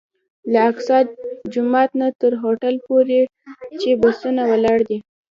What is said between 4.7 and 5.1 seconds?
دي.